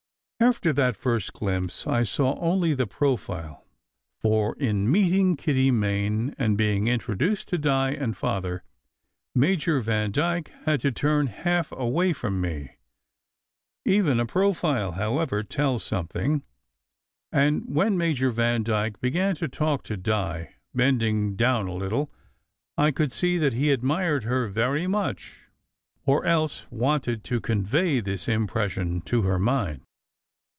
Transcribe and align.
After 0.43 0.73
that 0.73 0.95
first 0.97 1.33
glimpse 1.33 1.85
I 1.85 2.01
saw 2.01 2.35
only 2.39 2.73
the 2.73 2.87
profile, 2.87 3.63
for 4.17 4.55
in 4.59 4.91
meeting 4.91 5.37
Kitty 5.37 5.69
Main 5.69 6.33
and 6.35 6.57
being 6.57 6.87
introduced 6.87 7.47
to 7.49 7.59
Di 7.59 7.91
and 7.91 8.17
Father, 8.17 8.63
Major 9.35 9.79
Vandyke 9.79 10.51
had 10.65 10.79
to 10.79 10.91
turn 10.91 11.27
half 11.27 11.71
away 11.71 12.11
from 12.11 12.41
me. 12.41 12.77
Even 13.85 14.19
a 14.19 14.25
profile, 14.25 14.93
however, 14.93 15.43
tells 15.43 15.83
something; 15.83 16.41
and 17.31 17.69
when 17.75 17.95
Major 17.95 18.31
Vandyke 18.31 18.99
began 18.99 19.35
to 19.35 19.47
talk 19.47 19.83
to 19.83 19.95
Di, 19.95 20.55
bending 20.73 21.35
down 21.35 21.67
a 21.67 21.75
little, 21.75 22.11
I 22.79 22.89
could 22.89 23.11
see 23.13 23.37
that 23.37 23.53
he 23.53 23.69
admired 23.71 24.23
her 24.23 24.47
very 24.47 24.87
much, 24.87 25.43
or 26.07 26.25
else 26.25 26.65
wanted 26.71 27.23
to 27.25 27.39
convey 27.39 27.99
this 27.99 28.27
impression 28.27 29.01
to 29.01 29.21
her 29.21 29.37
mind. 29.37 29.83